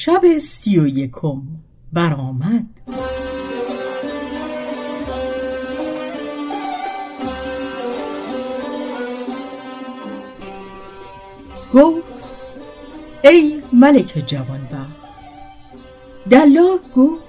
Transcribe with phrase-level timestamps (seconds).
[0.00, 1.42] شب سی و یکم
[1.92, 2.66] برآمد.
[11.74, 12.02] گفت
[13.24, 14.78] ای ملک جوانبخت
[16.30, 17.24] دلاک گفت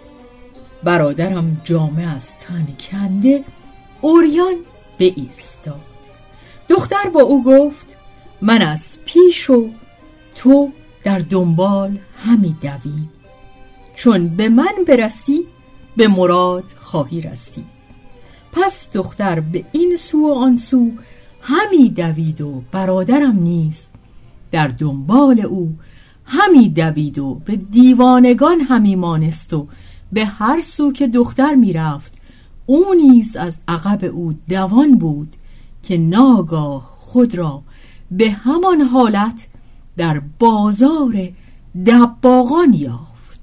[0.83, 3.43] برادرم جامه از تن کنده
[4.01, 4.55] اوریان
[4.97, 5.81] به ایستاد.
[6.69, 7.95] دختر با او گفت
[8.41, 9.69] من از پیش و
[10.35, 10.71] تو
[11.03, 13.07] در دنبال همی دوی.
[13.95, 15.41] چون به من برسی
[15.97, 17.63] به مراد خواهی رسی.
[18.51, 20.91] پس دختر به این سو و آن سو
[21.41, 23.87] همی دوید و برادرم نیز
[24.51, 25.75] در دنبال او
[26.25, 29.67] همی دوید و به دیوانگان همی مانست و
[30.11, 32.13] به هر سو که دختر می‌رفت
[32.65, 35.35] او نیز از عقب او دوان بود
[35.83, 37.61] که ناگاه خود را
[38.11, 39.47] به همان حالت
[39.99, 41.29] در بازار
[41.85, 43.39] دباغان یافت.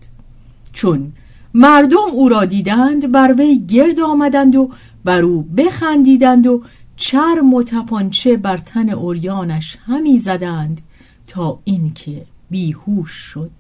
[0.73, 1.13] چون
[1.55, 4.71] مردم او را دیدند بر وی گرد آمدند و
[5.05, 6.63] بر او بخندیدند و
[6.97, 10.81] چرم و تپانچه بر تن اوریانش همی زدند
[11.27, 13.51] تا اینکه بیهوش شد.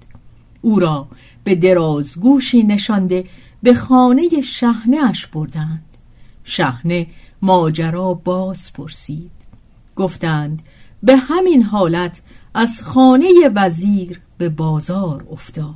[0.62, 1.08] او را
[1.44, 3.24] به درازگوشی نشانده
[3.62, 5.84] به خانه شهنه اش بردند.
[6.44, 7.06] شهنه
[7.42, 9.30] ماجرا باز پرسید.
[9.96, 10.62] گفتند
[11.06, 12.20] به همین حالت
[12.54, 15.74] از خانه وزیر به بازار افتاد.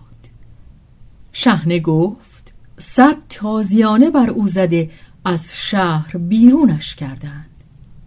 [1.33, 4.91] شهنه گفت صد تازیانه بر او زده
[5.25, 7.47] از شهر بیرونش کردند.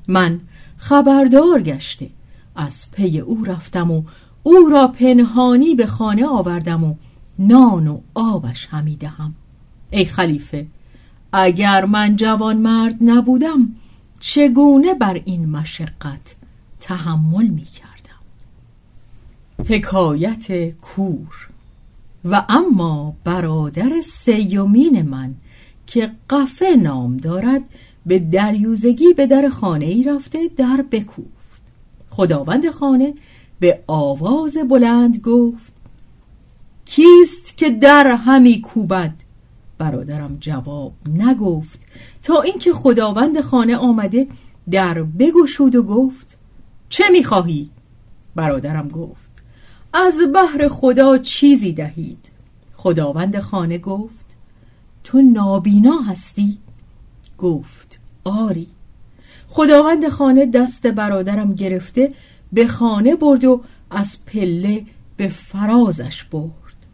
[0.08, 0.40] من
[0.78, 2.10] خبردار گشته
[2.56, 4.04] از پی او رفتم و
[4.44, 6.96] او را پنهانی به خانه آوردم و
[7.40, 9.36] نان و آبش همی دهم.
[9.92, 10.68] ای خلیفه
[11.34, 13.70] اگر من جوان مرد نبودم
[14.20, 16.36] چگونه بر این مشقت
[16.84, 17.66] تحمل می
[19.70, 21.48] حکایت کور.
[22.26, 25.34] و اما برادر سیومین من
[25.88, 27.62] که قفه نام دارد
[28.06, 31.62] به دریوزگی به در خانه ای رفته در بکوفت.
[32.10, 33.14] خداوند خانه
[33.60, 35.74] به آواز بلند گفت
[36.86, 39.14] کیست که در همی کوبد؟
[39.78, 41.80] برادرم جواب نگفت.
[42.24, 44.28] تا اینکه خداوند خانه آمده
[44.72, 46.33] در بگشود و گفت
[46.94, 47.70] چه می‌خواهی؟
[48.36, 49.32] برادرم گفت
[49.94, 52.18] از بحر خدا چیزی دهید.
[52.76, 54.26] خداوند خانه گفت
[55.04, 56.58] تو نابینا هستی؟
[57.38, 58.68] گفت آری.
[59.50, 62.14] خداوند خانه دست برادرم گرفته
[62.54, 63.62] به خانه برد و
[63.92, 64.86] از پله
[65.18, 66.86] به فرازش برد.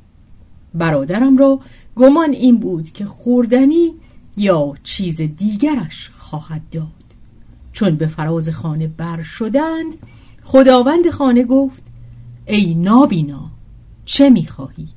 [0.74, 1.60] برادرم را
[1.96, 3.94] گمان این بود که خوردنی
[4.38, 6.99] یا چیز دیگرش خواهد داد.
[7.74, 9.94] چون به فراز خانه بر شدند
[10.44, 11.84] خداوند خانه گفت
[12.46, 13.50] ای نابینا
[14.06, 14.88] چه می‌خواهی؟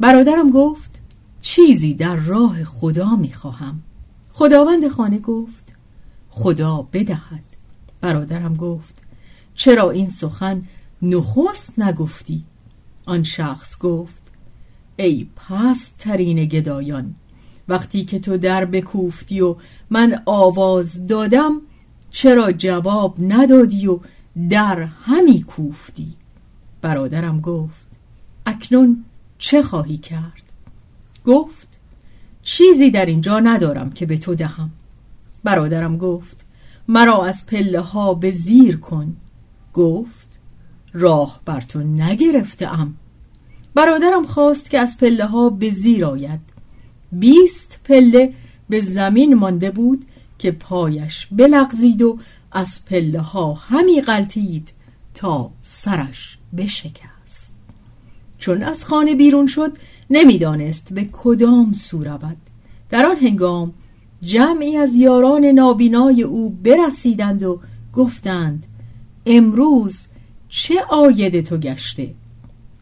[0.00, 1.00] برادرم گفت
[1.40, 3.80] چیزی در راه خدا می‌خواهم
[4.32, 5.74] خداوند خانه گفت
[6.30, 7.44] خدا بدهد
[8.00, 9.02] برادرم گفت
[9.54, 10.62] چرا این سخن
[11.02, 12.44] نخست نگفتی؟
[13.06, 14.20] آن شخص گفت
[14.96, 17.14] ای پست ترین گدایان
[17.68, 19.56] وقتی که تو در بکوفتی و
[19.90, 21.60] من آواز دادم
[22.10, 23.98] چرا جواب ندادی و
[24.50, 26.14] در همی کوفتی؟
[26.82, 27.86] برادرم گفت
[28.46, 29.04] اکنون
[29.38, 30.42] چه خواهی کرد؟
[31.26, 31.68] گفت
[32.42, 34.70] چیزی در اینجا ندارم که به تو دهم.
[35.44, 36.44] برادرم گفت
[36.88, 39.16] مرا از پله ها به زیر کن.
[39.74, 40.28] گفت
[40.92, 42.94] راه بر تو نگرفتم.
[43.74, 46.40] برادرم خواست که از پله ها به زیر آید.
[47.12, 48.34] بیست پله
[48.68, 50.04] به زمین مانده بود
[50.40, 52.18] که پایش بلغزید و
[52.52, 54.68] از پله ها همی غلطید
[55.14, 57.54] تا سرش بشکست.
[58.38, 59.72] چون از خانه بیرون شد
[60.10, 62.36] نمی‌دانست به کدام سو رود.
[62.90, 63.72] در آن هنگام
[64.22, 67.60] جمعی از یاران نابینای او برسیدند و
[67.94, 68.66] گفتند
[69.26, 70.06] امروز
[70.48, 72.14] چه آید تو گشته؟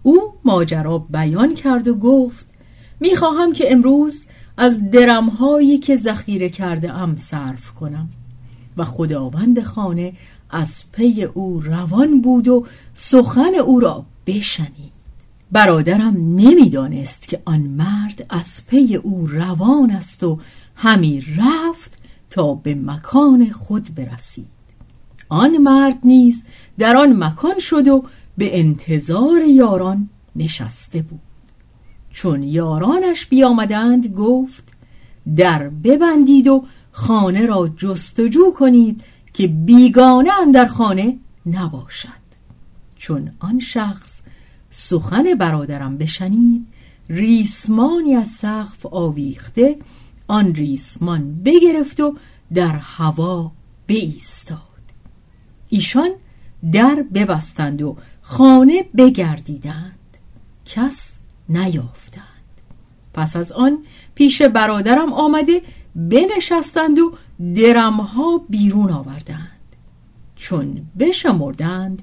[0.03, 2.47] او ماجرا بیان کرد و گفت
[3.01, 4.25] می‌خواهم که امروز
[4.59, 8.09] از درمهایی که ذخیره کرده ام صرف کنم.
[8.77, 10.13] و خداوند خانه
[10.51, 14.93] از پی او روان بود و سخن او را بشنید.
[15.53, 20.39] برادرم نمی‌دانست که آن مرد از پی او روان است و
[20.75, 21.99] همی رفت
[22.31, 24.49] تا به مکان خود برسید.
[25.29, 26.45] آن مرد نیز
[26.79, 28.05] در آن مکان شد و
[28.39, 31.28] به انتظار یاران نشسته بود.
[32.19, 34.73] چون یارانش بیامدند گفت
[35.37, 41.17] در ببندید و خانه را جستجو کنید که بیگانه اندر خانه
[41.47, 42.09] نباشد.
[42.97, 44.23] چون آن شخص
[44.71, 46.67] سخن برادرم بشنید
[47.09, 49.77] ریسمانی از سقف آویخته
[50.29, 52.17] آن ریسمان بگرفت و
[52.55, 53.53] در هوا
[53.89, 54.59] بایستاد.
[55.69, 56.11] ایشان
[56.73, 59.95] در ببستند و خانه بگردیدند.
[60.65, 62.25] کس نیافتند.
[63.15, 63.79] پس از آن
[64.15, 65.63] پیش برادرم آمده
[65.95, 67.13] بنشستند و
[67.55, 69.49] درمها بیرون آوردند.
[70.37, 72.03] چون بشمردند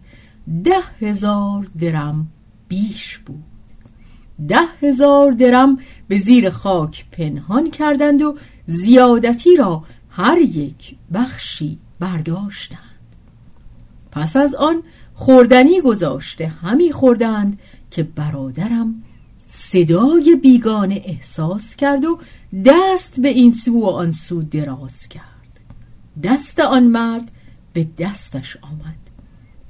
[0.64, 2.28] ده هزار درم
[2.68, 3.44] بیش بود.
[4.48, 5.78] ده هزار درم
[6.08, 8.38] به زیر خاک پنهان کردند و
[8.68, 12.80] زیادتی را هر یک بخشی برداشتند.
[14.12, 14.84] پس از آن
[15.14, 17.60] خوردنی گذاشته همی خوردند
[17.92, 19.04] که برادرم
[19.46, 22.20] صدای بیگانه احساس کرد و
[22.66, 25.26] دست به این سو و آن سو دراز کرد.
[26.24, 27.32] دست آن مرد
[27.74, 28.96] به دستش آمد.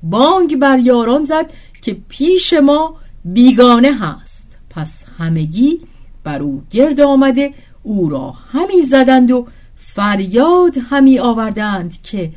[0.03, 1.51] بانگ بر یاران زد
[1.81, 2.95] که پیش ما
[3.25, 4.51] بیگانه هست.
[4.69, 5.81] پس همگی
[6.23, 12.33] بر او گرد آمده او را همی زدند و فریاد همی آوردند که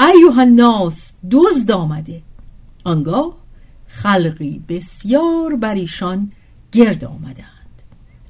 [0.00, 2.22] ایوه الناس دزد آمده.
[2.84, 3.36] آنگاه
[3.86, 6.32] خلقی بسیار بر ایشان
[6.74, 7.82] گرد آمدند.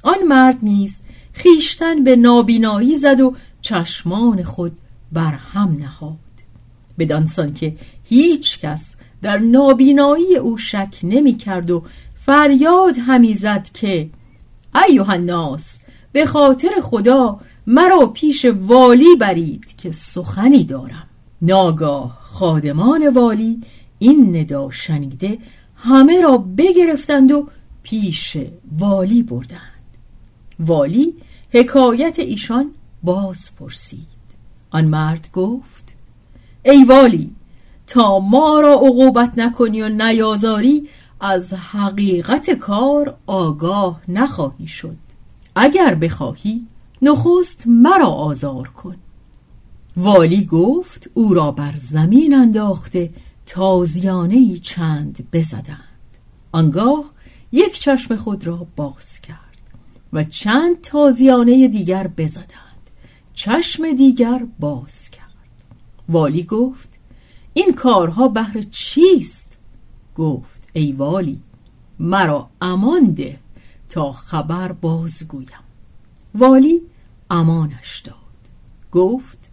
[0.03, 1.03] آن مرد نیز
[1.33, 4.73] خیشتن به نابینایی زد و چشمان خود
[5.13, 6.19] بر هم نهاد.
[6.99, 11.83] بدانسان که هیچ کس در نابینایی او شک نمی کرد و
[12.27, 14.11] فریاد همی زد که
[14.89, 15.81] ایوه الناس
[16.13, 21.07] به خاطر خدا مرا پیش والی برید که سخنی دارم.
[21.43, 23.63] ناگاه خادمان والی
[23.99, 25.39] این ندا شنیده
[25.77, 27.49] همه را بگرفتند و
[27.85, 28.37] پیش
[28.79, 29.61] والی بردند.
[30.61, 31.15] والی
[31.51, 32.71] حکایت ایشان
[33.03, 34.15] باز پرسید.
[34.71, 35.95] آن مرد گفت
[36.65, 37.31] ای والی
[37.87, 40.89] تا ما را عقوبت نکنی و نیازاری
[41.21, 44.97] از حقیقت کار آگاه نخواهی شد.
[45.57, 46.67] اگر بخواهی
[47.03, 48.97] نخست مرا آزار کن.
[49.97, 53.11] والی گفت او را بر زمین انداخته
[53.47, 55.79] تازیانه چند بزدند.
[56.53, 57.05] آنگاه
[57.55, 59.39] یک چشم خود را باز کرد
[60.13, 62.91] و چند تازیانه دیگر بزدند.
[63.35, 65.25] چشم دیگر باز کرد.
[66.09, 66.89] والی گفت
[67.53, 69.53] این کارها بهر چیست؟
[70.17, 71.43] گفت ای والی
[71.99, 73.39] مرا امان ده
[73.89, 75.65] تا خبر بازگویم
[76.35, 76.83] والی
[77.31, 78.15] امانش داد.
[78.93, 79.51] گفت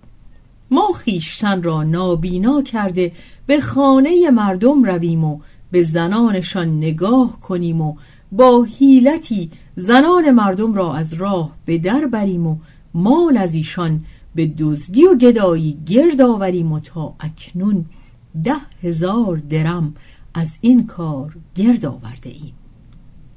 [0.71, 3.11] ما خیشتن را نابینا کرده
[3.45, 5.39] به خانه مردم رویم و
[5.71, 7.95] به زنانشان نگاه کنیم و
[8.31, 12.57] با حیلتی زنان مردم را از راه به در بریم و
[12.93, 17.85] مال از ایشان به دزدی و گدایی گرد آوریم و تا اکنون
[18.43, 19.93] ده هزار درم
[20.33, 22.53] از این کار گرد آورده ایم.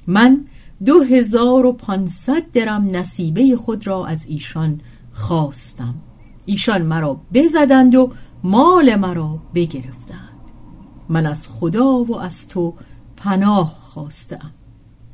[0.07, 0.45] من
[0.85, 4.81] دو هزار و پانصد درم نصیبه خود را از ایشان
[5.13, 5.95] خواستم.
[6.45, 8.11] ایشان مرا بزدند و
[8.43, 10.24] مال مرا بگرفتند.
[11.09, 12.73] من از خدا و از تو
[13.17, 14.51] پناه خواستم.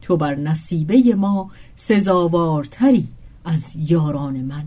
[0.02, 3.08] تو بر نصیبه ما سزاوارتری
[3.46, 4.66] از یاران من.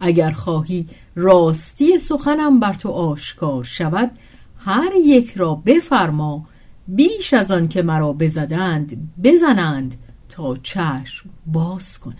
[0.00, 4.10] اگر خواهی راستی سخنم بر تو آشکار شود
[4.58, 6.46] هر یک را بفرما
[6.88, 9.96] بیش از آن که مرا بزدند بزنند
[10.28, 12.18] تا چشم باز کنند.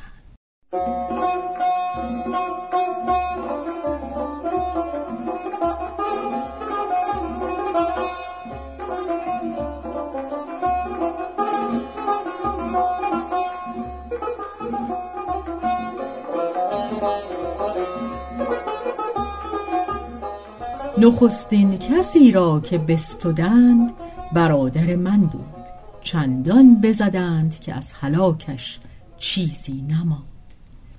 [20.98, 23.90] نخستین کسی را که بستودند
[24.34, 25.64] برادر من بود.
[26.02, 28.78] چندان بزدند که از هلاکش
[29.18, 30.22] چیزی نماند.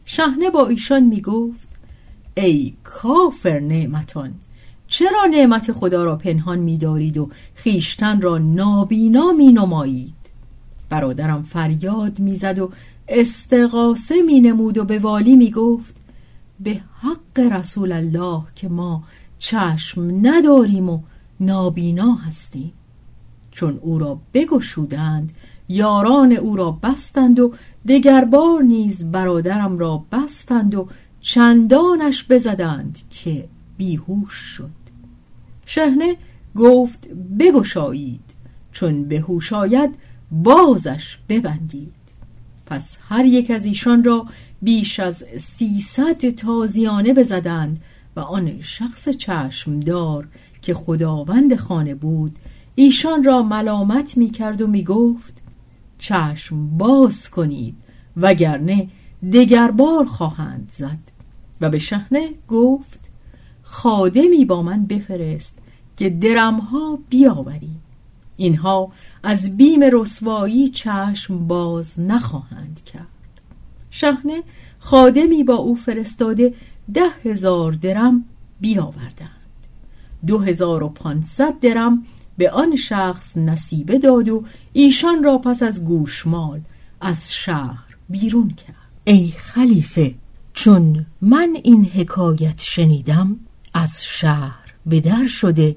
[0.05, 1.67] شهنه با ایشان می گفت
[2.37, 4.33] ای کافر نعمتان
[4.87, 10.13] چرا نعمت خدا را پنهان می دارید و خیشتن را نابینا می نمایید
[10.89, 12.71] برادرم فریاد می‌زد و
[13.07, 15.95] استقاسه می نمود و به والی می گفت
[16.59, 19.03] به حق رسول الله که ما
[19.39, 20.99] چشم نداریم و
[21.39, 22.73] نابینا هستیم.
[23.51, 25.31] چون او را بگشودند
[25.69, 27.53] یاران او را بستند و
[27.87, 30.87] دگربار نیز برادرم را بستند و
[31.21, 34.69] چندانش بزدند که بیهوش شد.
[35.65, 36.15] شهنه
[36.55, 37.07] گفت
[37.39, 38.21] بگشایید
[38.71, 39.95] چون به هوش آید
[40.31, 41.93] بازش ببندید.
[42.65, 44.25] پس هر یک از ایشان را
[44.61, 47.81] بیش از سیصد تازیانه بزدند
[48.15, 50.27] و آن شخص چشمدار
[50.61, 52.39] که خداوند خانه بود
[52.75, 55.41] ایشان را ملامت می کرد و می گفت
[55.97, 57.75] چشم باز کنید
[58.17, 58.89] وگرنه
[59.33, 61.15] دگربار خواهند زد.
[61.61, 62.99] و به شهنه گفت
[63.63, 65.59] خادمی با من بفرست
[65.97, 67.81] که درمها بیاوریم
[68.37, 68.91] اینها
[69.23, 73.07] از بیم رسوایی چشم باز نخواهند کرد.
[73.89, 74.43] شهنه
[74.79, 76.53] خادمی با او فرستاده
[76.93, 78.25] ده هزار درم
[78.61, 79.29] بیاوردند.
[80.27, 82.05] دو هزار و پانصد درم
[82.37, 86.61] به آن شخص نصیبه داد و ایشان را پس از گوشمال
[87.01, 88.75] از شهر بیرون کرد.
[89.03, 90.15] ای خلیفه
[90.53, 93.39] چون من این حکایت شنیدم
[93.73, 95.75] از شهر به در شده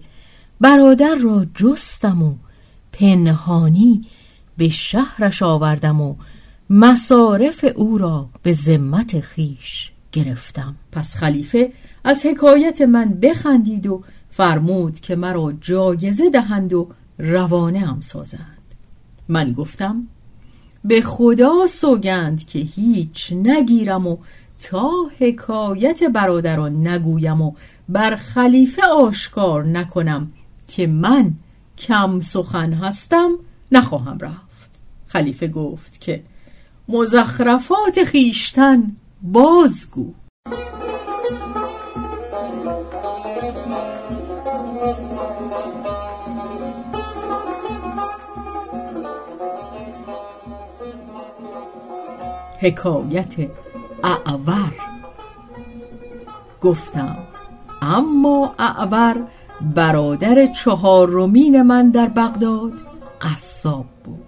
[0.61, 2.35] برادر را جستم و
[2.93, 4.07] پنهانی
[4.57, 6.15] به شهرش آوردم و
[6.71, 10.75] مصارف او را به ذمت خیش گرفتم.
[10.93, 11.73] پس خلیفه
[12.05, 16.89] از حکایت من بخندید و فرمود که مرا جایزه دهند و
[17.19, 18.59] روانه هم سازند.
[19.29, 20.07] من گفتم
[20.85, 24.17] به خدا سوگند که هیچ نگیرم و
[24.63, 27.53] تا حکایت برادران نگویم و
[27.89, 30.33] بر خلیفه آشکار نکنم
[30.69, 31.33] که من
[31.79, 33.31] کم سخن هستم
[33.73, 34.79] نخواهم رفت.
[35.07, 36.23] خلیفه گفت که
[36.89, 40.15] مزخرفات خیشتن بازگو.
[52.61, 53.35] حکایت
[54.05, 54.73] اعور.
[56.63, 57.17] گفتم
[57.83, 59.17] اما اعور
[59.75, 62.73] برادر چهارمین من در بغداد
[63.21, 64.19] قصاب بود.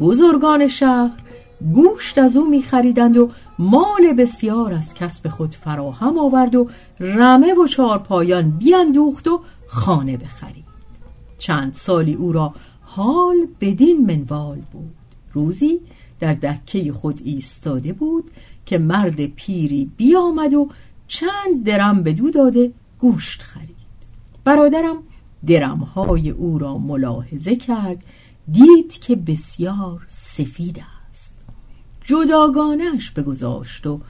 [0.00, 1.10] بزرگان شهر
[1.74, 6.68] گوشت از او میخریدند و مال بسیار از کسب خود فراهم آورد و
[7.00, 10.64] رمه و چارپایان بیاندوخت و خانه بخرید.
[11.38, 14.94] چند سالی او را حال بدین منوال بود.
[15.32, 15.80] روزی
[16.20, 18.30] در دکه خود ایستاده بود
[18.66, 20.68] که مرد پیری بیامد و
[21.08, 23.68] چند درم به دو داده گوشت خرید.
[24.44, 24.96] برادرم
[25.46, 28.04] درمهای او را ملاحظه کرد
[28.52, 30.97] دید که بسیار سفید است.
[32.08, 34.00] جداگانش بگذاشت و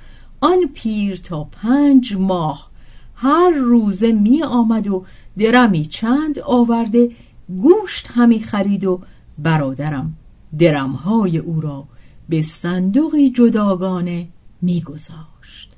[0.40, 2.70] آن پیر تا پنج ماه
[3.14, 5.04] هر روزه می آمد و
[5.38, 7.10] درمی چند آورده
[7.48, 9.00] گوشت همی خرید و
[9.38, 10.12] برادرم
[10.58, 11.84] درمهای او را
[12.28, 14.28] به صندوقی جداگانه
[14.62, 15.72] میگذاشت.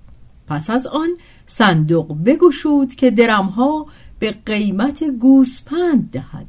[0.46, 1.08] پس از آن
[1.46, 3.86] صندوق بگشود که درمها
[4.18, 6.46] به قیمت گوسپند دهد.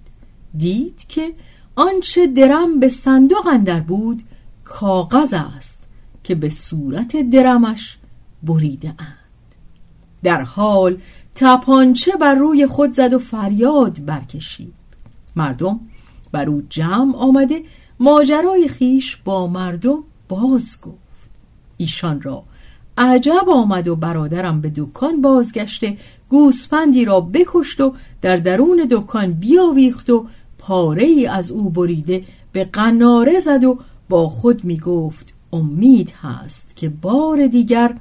[0.58, 1.34] دید که
[1.76, 4.24] آنچه درم به صندوق اندر بود
[4.72, 5.84] کاغذ است
[6.24, 7.98] که به صورت درمش
[8.44, 9.56] بریده اند.
[10.24, 10.98] در حال
[11.36, 14.74] تپانچه بر روی خود زد و فریاد برکشید.
[15.36, 15.80] مردم
[16.32, 17.64] بر او جمع آمده
[18.00, 21.02] ماجرای خیش با مردم باز گفت.
[21.78, 22.44] ایشان را
[22.98, 25.98] عجب آمد و برادرم به دکان بازگشته
[26.30, 30.26] گوسپندی را بکشت و در درون دکان بیاویخت و
[30.58, 33.80] پاره ای از او بریده به قناره زد و
[34.12, 37.96] با خود می گفت امید هست که بار دیگر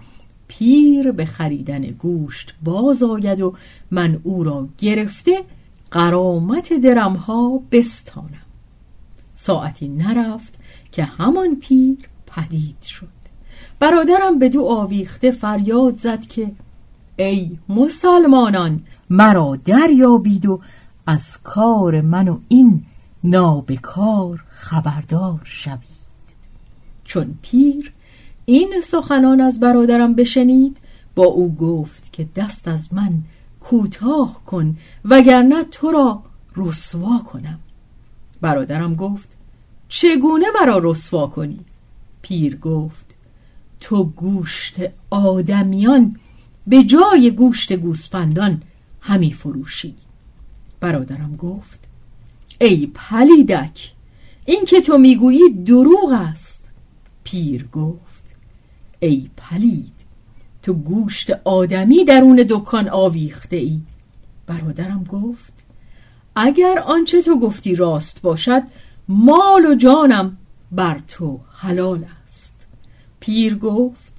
[0.49, 3.55] پیر به خریدن گوشت باز آید و
[3.91, 5.45] من او را گرفته
[5.91, 8.47] قرامت درمها بستانم.
[9.35, 10.59] ساعتی نرفت
[10.93, 13.21] که همان پیر پدید شد.
[13.81, 16.53] برادرم به دو آویخته فریاد زد که
[17.17, 20.61] ای مسلمانان مرا دریابید و
[21.07, 22.85] از کار من و این
[23.25, 25.90] نابکار خبردار شوید.
[27.11, 27.93] چون پیر
[28.45, 30.77] این سخنان از برادرم بشنید
[31.15, 33.13] با او گفت که دست از من
[33.61, 36.23] کوتاه کن وگرنه تو را
[36.57, 37.59] رسوا کنم.
[38.41, 39.29] برادرم گفت
[39.89, 41.61] چگونه مرا رسوا کنی؟
[42.23, 43.07] پیر گفت
[43.81, 44.77] تو گوشت
[45.11, 46.17] آدمیان
[46.67, 48.63] به جای گوشت گوسفندان
[49.01, 49.95] همی فروشی.
[50.81, 51.81] برادرم گفت
[52.61, 53.93] ای پلیدک
[54.45, 56.60] این که تو می‌گویی دروغ است.
[57.31, 58.25] پیر گفت
[59.01, 59.93] ای پلید
[60.63, 63.81] تو گوشت آدمی درون دکان آویخته ای.
[64.47, 65.53] برادرم گفت
[66.37, 68.63] اگر آنچه تو گفتی راست باشد
[69.09, 70.37] مال و جانم
[70.73, 72.57] بر تو حلال است.
[73.21, 74.13] پیر گفت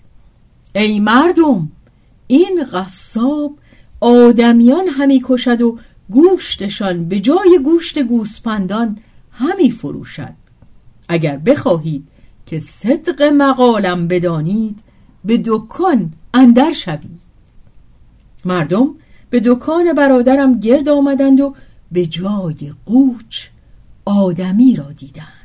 [0.75, 1.71] ای مردم
[2.27, 3.57] این قصاب
[3.99, 8.97] آدمیان همی کشد و گوشتشان به جای گوشت گوسپندان
[9.31, 10.33] همی فروشد.
[11.09, 12.10] اگر بخواهید
[12.51, 14.79] که صدق مقالم بدانید
[15.25, 17.21] به دکان اندر شوید.
[18.45, 18.95] مردم
[19.29, 21.55] به دکان برادرم گرد آمدند و
[21.91, 23.47] به جای قوچ
[24.05, 25.41] آدمی را دیدند.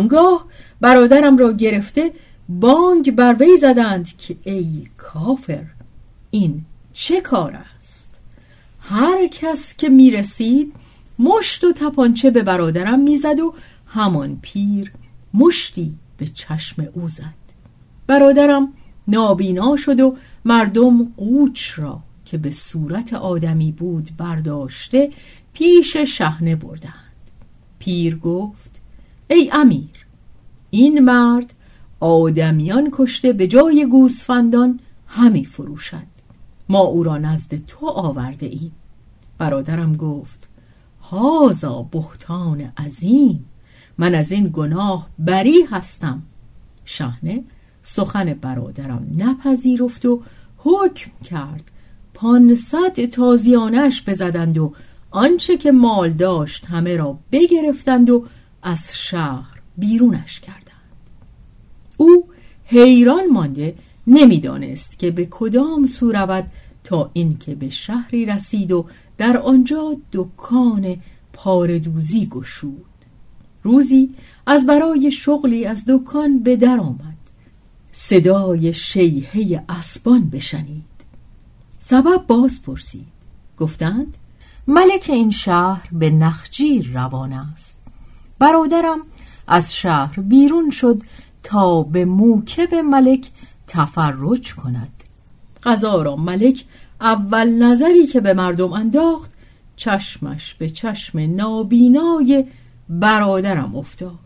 [0.00, 0.46] آنگاه
[0.80, 2.12] برادرم را گرفته
[2.48, 5.64] بانگ بر وی زدند که ای کافر
[6.30, 8.14] این چه کار است؟
[8.80, 10.72] هر کس که می‌رسید
[11.18, 13.54] مشت و تپانچه به برادرم می‌زد و
[13.86, 14.92] همان پیر
[15.34, 17.40] مشتی به چشم او زد.
[18.06, 18.72] برادرم
[19.08, 25.10] نابینا شد و مردم قوچ را که به صورت آدمی بود برداشته
[25.52, 26.94] پیش شهنه بردند.
[27.78, 28.69] پیر گفت
[29.30, 30.06] ای امیر.
[30.70, 31.54] این مرد
[32.00, 36.06] آدمیان کشته به جای گوسفندان همی فروشد
[36.68, 38.72] ما او را نزد تو آورده ایم.
[39.38, 40.48] برادرم گفت
[41.02, 43.44] هازا بهتان عظیم.
[43.98, 46.22] من از این گناه بری هستم.
[46.84, 47.44] شهنه
[47.82, 50.22] سخن برادرم نپذیرفت و
[50.56, 51.70] حکم کرد.
[52.14, 54.72] پانصد تازیانش بزدند و
[55.10, 58.26] آنچه که مال داشت همه را بگرفتند و
[58.62, 60.60] از شهر بیرونش کردند.
[61.96, 62.28] او
[62.64, 63.74] حیران مانده
[64.06, 66.46] نمی‌دانست که به کدام سو رود
[66.84, 68.86] تا اینکه به شهری رسید و
[69.18, 70.96] در آنجا دکان
[71.32, 72.84] پاردوزی گشود.
[73.62, 74.14] روزی
[74.46, 77.16] از برای شغلی از دکان به در آمد.
[77.92, 80.84] صدای شیهه اسبان بشنید.
[81.78, 83.06] سبب باز پرسید.
[83.58, 84.16] گفتند
[84.66, 87.69] ملک این شهر به نخجیر روان است.
[88.40, 88.98] برادرم
[89.46, 91.02] از شهر بیرون شد
[91.42, 93.30] تا به موکب ملک
[93.66, 94.92] تفرج کند.
[95.62, 96.64] غذا را ملک
[97.00, 99.32] اول نظری که به مردم انداخت
[99.76, 102.44] چشمش به چشم نابینای
[102.88, 104.18] برادرم افتاد.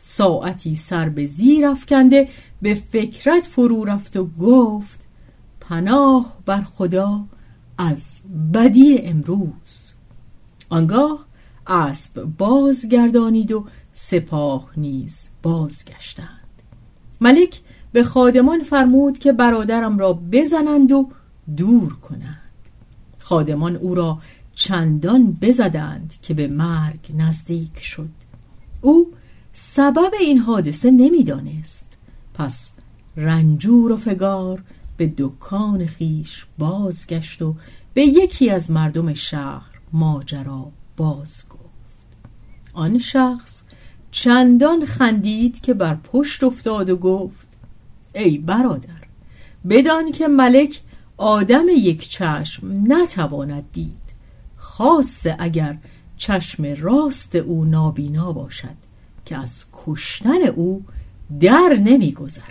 [0.00, 2.28] ساعتی سر به زیر افکنده
[2.62, 5.00] به فکرت فرو رفت و گفت
[5.60, 7.24] پناه بر خدا
[7.78, 8.20] از
[8.54, 9.92] بدی امروز.
[10.68, 11.27] آنگاه
[11.68, 16.28] اسب بازگردانید و سپاه نیز بازگشتند.
[17.20, 17.60] ملک
[17.92, 21.08] به خادمان فرمود که برادرم را بزنند و
[21.56, 22.38] دور کنند.
[23.18, 24.18] خادمان او را
[24.54, 28.08] چندان بزدند که به مرگ نزدیک شد.
[28.80, 29.12] او
[29.52, 31.92] سبب این حادثه نمی‌دانست.
[32.34, 32.72] پس
[33.16, 34.62] رنجور و فگار
[34.96, 37.54] به دکان خیش بازگشت و
[37.94, 41.47] به یکی از مردم شهر ماجرا باز
[42.78, 43.62] آن شخص
[44.10, 47.48] چندان خندید که بر پشت افتاد و گفت
[48.14, 49.02] ای برادر
[49.68, 50.80] بدان که ملک
[51.16, 54.08] آدم یک چشم نتواند دید
[54.56, 55.78] خاصه اگر
[56.16, 58.76] چشم راست او نابینا باشد
[59.24, 60.84] که از کشتن او
[61.40, 62.44] در نمیگذرد.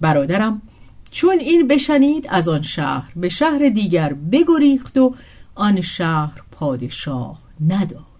[0.00, 0.62] برادرم
[1.10, 5.14] چون این بشنید از آن شهر به شهر دیگر بگریخت و
[5.54, 7.38] آن شهر پادشاه
[7.68, 8.11] نداشت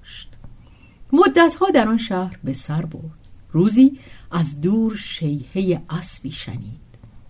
[1.12, 3.28] مدتها در آن شهر به سر برد.
[3.52, 3.98] روزی
[4.30, 6.82] از دور شیهه اسبی شنید.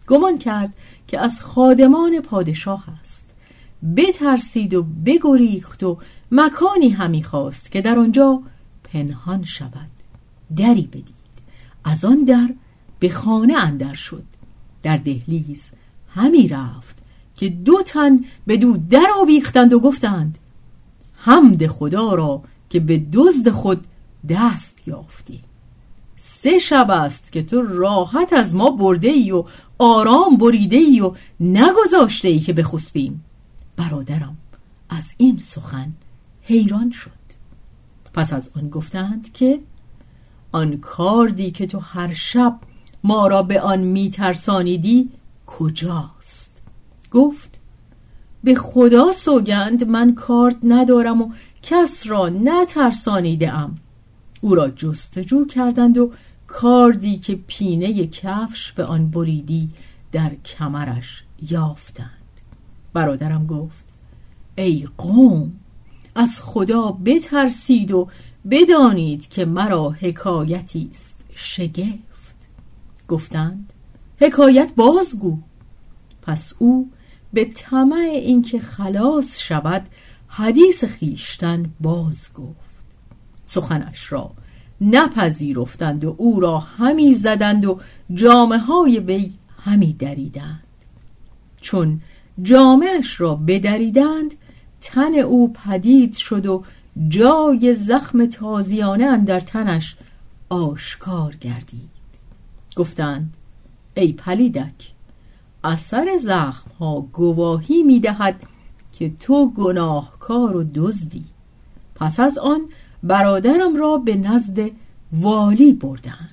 [0.08, 0.74] گمان کرد
[1.08, 3.30] که از خادمان پادشاه است.
[3.96, 5.98] بترسید و بگریخت و
[6.32, 8.42] مکانی همی خواست که در آنجا
[8.84, 9.90] پنهان شود.
[10.56, 11.14] دری بدید.
[11.84, 12.48] از آن در
[12.98, 14.24] به خانه اندر شد.
[14.82, 15.70] در دهلیز
[16.08, 16.96] همی رفت
[17.36, 20.38] که دو تن به دو در آویختند و گفتند
[21.16, 22.42] حمد خدا را
[22.72, 23.84] که به دزد خود
[24.28, 25.40] دست یافتی.
[26.18, 29.44] سه شب است که تو راحت از ما برده ای و
[29.78, 33.24] آرام بریده ای و نگذاشته ای که بخسبیم.
[33.76, 34.36] برادرم
[34.90, 35.92] از این سخن
[36.42, 37.10] حیران شد.
[38.14, 39.60] پس از آن گفتند که
[40.52, 42.58] آن کاردی که تو هر شب
[43.04, 45.10] ما را به آن میترسانیدی
[45.46, 46.56] کجاست؟
[47.10, 47.60] گفت
[48.44, 53.78] به خدا سوگند من کارد ندارم و کس را نترسانیده ام
[54.40, 56.12] او را جستجو کردند و
[56.46, 59.70] کاردی که پینه کفش به آن بریدی
[60.12, 62.08] در کمرش یافتند.
[62.92, 63.84] برادرم گفت
[64.56, 65.52] ای قوم
[66.14, 68.08] از خدا بترسید و
[68.50, 71.20] بدانید که مرا حکایتی است.
[71.34, 72.36] شگفت.
[73.08, 73.72] گفتند
[74.20, 75.38] حکایت بازگو.
[76.22, 76.90] پس او
[77.32, 79.86] به طمع اینکه خلاص شود
[80.34, 82.72] حدیث خیشتن باز گفت
[83.44, 84.30] سخنش را
[84.80, 87.80] نپذیرفتند و او را همی زدند و
[88.14, 90.62] جامعه های وی همی دریدند.
[91.60, 92.00] چون
[92.42, 94.34] جامعش را بدریدند
[94.80, 96.64] تن او پدید شد و
[97.08, 99.96] جای زخم تازیانه اندر تنش
[100.48, 101.90] آشکار گردید.
[102.76, 103.34] گفتند
[103.94, 104.92] ای پلیدک
[105.64, 108.42] اثر زخم ها گواهی می دهد
[108.92, 111.24] که تو گناهکار و دزدی.
[111.94, 112.60] پس از آن
[113.02, 114.70] برادرم را به نزد
[115.12, 116.30] والی بردند.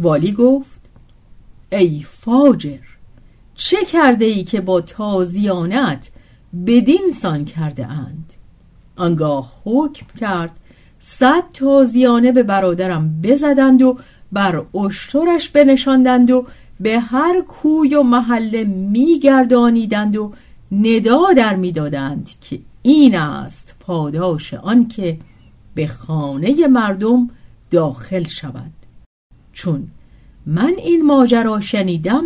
[0.00, 0.80] والی گفت
[1.72, 2.78] ای فاجر
[3.54, 6.10] چه کرده ای که با تازیانت
[6.66, 8.32] بدین سان کرده اند
[8.96, 10.50] آنگاه حکم کرد
[11.00, 13.98] صد تازیانه به برادرم بزدند و
[14.32, 16.46] بر اشترش بنشاندند و
[16.80, 20.32] به هر کوی و محله میگردانیدند و
[20.72, 25.18] ندا در می‌دادند که این است پاداش آنکه
[25.74, 27.30] به خانه مردم
[27.70, 28.72] داخل شود.
[29.52, 29.88] چون
[30.46, 32.24] من این ماجرا شنیدم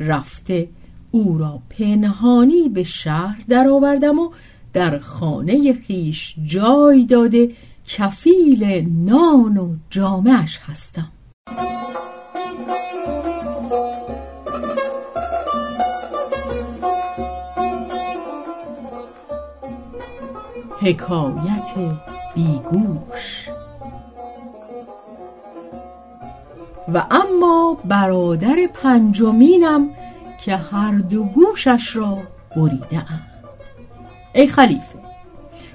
[0.00, 0.68] رفته
[1.10, 4.30] او را پنهانی به شهر درآوردم و
[4.72, 7.50] در خانه خیش جای داده
[7.86, 8.64] کفیل
[9.04, 11.08] نان و جامعش هستم.
[20.80, 21.98] حکایت
[22.34, 23.48] بیگوش.
[26.94, 29.90] و اما برادر پنجمینم
[30.44, 32.18] که هر دو گوشش را
[32.56, 33.02] بریده
[34.34, 34.98] ای خلیفه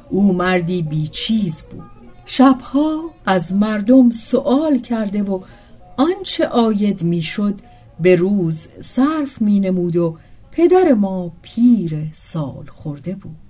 [0.10, 1.84] او مردی بیچیز بود.
[2.26, 5.40] شبها از مردم سوال کرده و
[5.98, 7.60] آنچه آید می‌شد
[8.00, 10.18] به روز صرف می نمود و
[10.52, 13.45] پدر ما پیر سال خورده بود.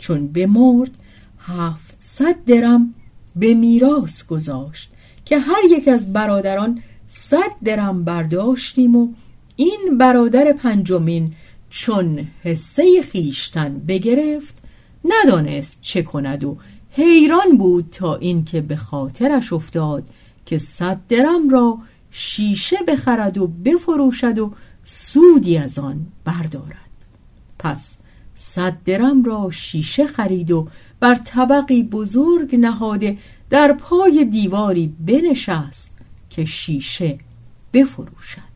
[0.00, 0.90] چون بمرد
[1.38, 2.94] هفتصد درم
[3.36, 4.90] به میراث گذاشت
[5.24, 9.08] که هر یک از برادران صد درم برداشتیم و
[9.56, 11.32] این برادر پنجمین
[11.70, 14.54] چون حصه خیشتن بگرفت
[15.04, 16.56] ندانست چه کند و
[16.90, 20.04] حیران بود تا اینکه به خاطرش افتاد
[20.46, 21.78] که صد درم را
[22.10, 24.52] شیشه بخرد و بفروشد و
[24.84, 26.90] سودی از آن بردارد.
[27.58, 27.98] پس
[28.40, 30.68] صد درم را شیشه خرید و
[31.00, 33.18] بر طبقی بزرگ نهاده
[33.50, 35.90] در پای دیواری بنشست
[36.30, 37.18] که شیشه
[37.72, 38.50] بفروشد.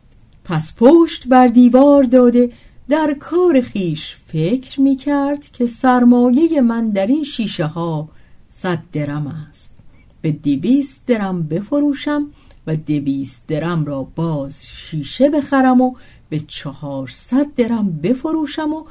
[0.44, 2.52] پس پشت بر دیوار داده
[2.88, 8.08] در کار خیش فکر می کرد که سرمایه من در این شیشه ها
[8.48, 9.74] صد درم است.
[10.22, 12.26] به دویست درم بفروشم
[12.66, 15.94] و دویست درم را باز شیشه بخرم و
[16.28, 18.84] به چهارصد درم بفروشم و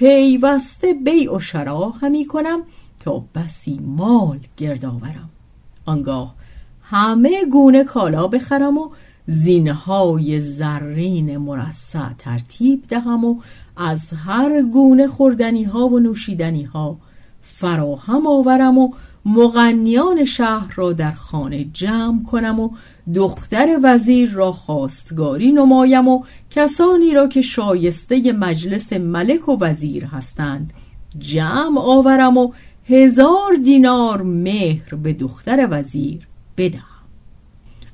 [0.00, 2.62] پیوسته بیع و شرا همی کنم
[3.00, 5.30] تا بسی مال گرد آورم.
[5.86, 6.34] آنگاه
[6.82, 8.90] همه گونه کالا بخرم و
[9.26, 13.40] زینهای زرین مرصع ترتیب دهم و
[13.76, 16.96] از هر گونه خوردنی ها و نوشیدنی ها
[17.42, 18.92] فراهم آورم و
[19.24, 22.70] مغنیان شهر را در خانه جمع کنم و
[23.14, 30.72] دختر وزیر را خواستگاری نمایم و کسانی را که شایسته مجلس ملک و وزیر هستند
[31.18, 32.52] جمع آورم و
[32.88, 36.84] هزار دینار مهر به دختر وزیر بدهم.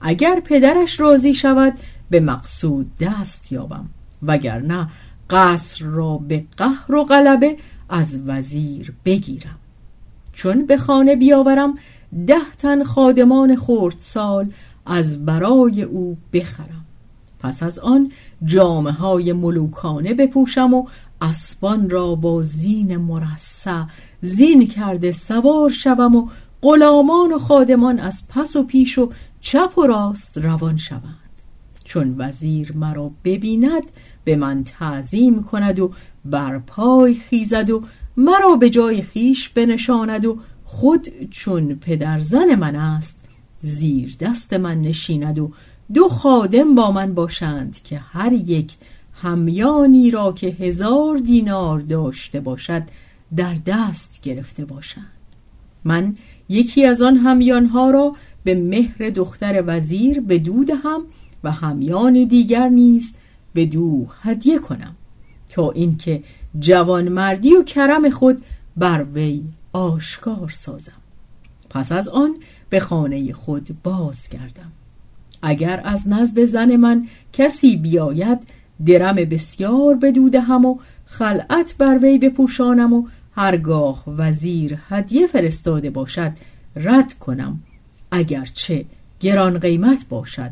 [0.00, 1.72] اگر پدرش راضی شود
[2.10, 3.88] به مقصود دست یابم
[4.22, 4.88] وگرنه
[5.30, 7.56] قصر را به قهر و غلبه
[7.88, 9.58] از وزیر بگیرم.
[10.36, 11.78] چون به خانه بیاورم
[12.26, 14.52] ده تن خادمان خردسال
[14.86, 16.84] از برای او بخرم.
[17.40, 18.12] پس از آن
[18.44, 20.86] جامعه های ملوکانه بپوشم و
[21.20, 23.82] اسبان را با زین مرصع
[24.22, 26.28] زین کرده سوار شوم و
[26.62, 31.26] غلامان و خادمان از پس و پیش و چپ و راست روان شوند.
[31.84, 33.82] چون وزیر مرا ببیند
[34.24, 35.92] به من تعظیم کند و
[36.24, 37.82] بر پای خیزد و
[38.16, 43.20] مرا به جای خیش بنشاند و خود چون پدرزن من است
[43.62, 45.52] زیر دست من نشیند و
[45.94, 48.76] دو خادم با من باشند که هر یک
[49.12, 52.82] همیانی را که هزار دینار داشته باشد
[53.36, 55.12] در دست گرفته باشند.
[55.84, 56.16] من
[56.48, 61.02] یکی از آن همیانها را به مهر دختر وزیر به دود هم
[61.44, 63.14] و همیان دیگر نیز
[63.54, 64.96] به دو هدیه کنم
[65.48, 66.22] تا اینکه
[66.58, 68.42] جوانمردی و کرم خود
[68.76, 69.42] بر وی
[69.72, 70.92] آشکار سازم.
[71.70, 72.34] پس از آن
[72.70, 74.72] به خانه خود بازگردم.
[75.42, 78.38] اگر از نزد زن من کسی بیاید
[78.86, 86.32] درم بسیار بدوده هم و خلعت بر وی بپوشانم و هرگاه وزیر هدیه فرستاده باشد
[86.76, 87.62] رد کنم.
[88.10, 88.84] اگرچه
[89.20, 90.50] گران قیمت باشد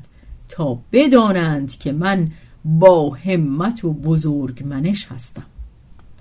[0.48, 2.30] تا بدانند که من
[2.64, 5.46] با همت و بزرگ منش هستم.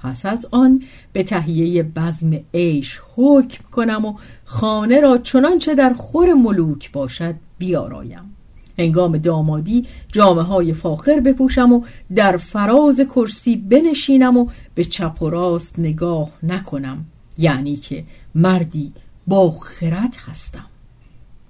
[0.04, 4.13] پس از آن به تهیه بزم عیش حکم کنم و
[4.46, 8.36] خانه را چنانچه در خور ملوک باشد بیارایم.
[8.80, 11.84] هنگام دامادی جامعه های فاخر بپوشم و
[12.16, 17.06] در فراز کرسی بنشینم و به چپ و راست نگاه نکنم
[17.38, 18.04] یعنی که
[18.36, 18.92] مردی
[19.28, 20.66] با خرد هستم.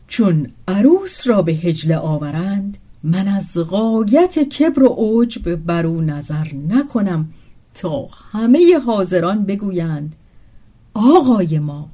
[0.08, 6.48] چون عروس را به هجله آورند من از غایت کبر و عجب بر او نظر
[6.70, 7.30] نکنم.
[7.74, 10.16] تا همه حاضران بگویند
[10.94, 11.90] آقای ما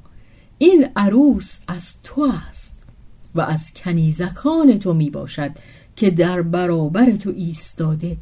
[0.58, 2.82] این عروس از تو است
[3.34, 5.50] و از کنیزکان تو می باشد
[5.96, 8.16] که در برابر تو ایستاده.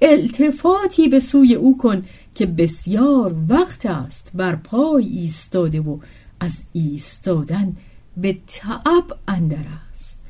[0.00, 5.98] التفاتی به سوی او کن که بسیار وقت است بر پای ایستاده و
[6.40, 7.76] از ایستادن
[8.16, 10.20] به تعب اندر است.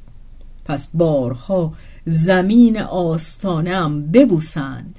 [0.65, 1.73] پس بارها
[2.07, 4.99] زمین آستانم ببوسند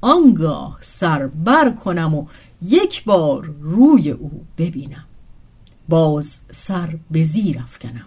[0.00, 2.26] آنگاه سر بر کنم و
[2.62, 5.04] یک بار روی او ببینم.
[5.88, 8.06] باز سر به زیر افکنم.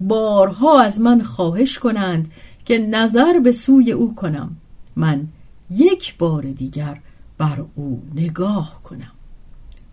[0.00, 2.32] بارها از من خواهش کنند
[2.64, 4.56] که نظر به سوی او کنم.
[4.96, 5.28] من
[5.70, 7.00] یک بار دیگر
[7.38, 9.12] بر او نگاه کنم.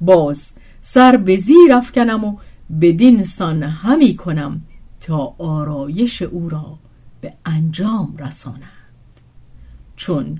[0.01, 2.38] باز سر به زیر افکنم و
[2.81, 4.62] بدین سان همی کنم
[4.99, 6.77] تا آرایش او را
[7.21, 8.62] به انجام رسانند
[9.95, 10.39] چون